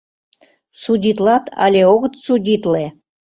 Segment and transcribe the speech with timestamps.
[0.81, 2.85] Судитлат але огыт судитле?